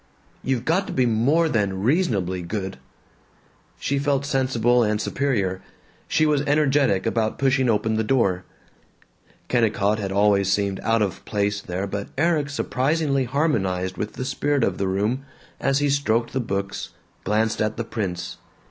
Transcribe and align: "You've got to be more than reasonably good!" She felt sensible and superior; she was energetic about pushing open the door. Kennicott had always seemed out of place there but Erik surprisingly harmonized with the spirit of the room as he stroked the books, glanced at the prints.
"You've 0.43 0.65
got 0.65 0.87
to 0.87 0.93
be 0.93 1.05
more 1.05 1.47
than 1.47 1.83
reasonably 1.83 2.41
good!" 2.41 2.79
She 3.77 3.99
felt 3.99 4.25
sensible 4.25 4.81
and 4.81 4.99
superior; 4.99 5.61
she 6.07 6.25
was 6.25 6.41
energetic 6.47 7.05
about 7.05 7.37
pushing 7.37 7.69
open 7.69 7.97
the 7.97 8.03
door. 8.03 8.43
Kennicott 9.47 9.99
had 9.99 10.11
always 10.11 10.51
seemed 10.51 10.79
out 10.79 11.03
of 11.03 11.23
place 11.25 11.61
there 11.61 11.85
but 11.85 12.07
Erik 12.17 12.49
surprisingly 12.49 13.25
harmonized 13.25 13.95
with 13.95 14.13
the 14.13 14.25
spirit 14.25 14.63
of 14.63 14.79
the 14.79 14.87
room 14.87 15.23
as 15.59 15.77
he 15.77 15.89
stroked 15.91 16.33
the 16.33 16.39
books, 16.39 16.89
glanced 17.23 17.61
at 17.61 17.77
the 17.77 17.83
prints. 17.83 18.37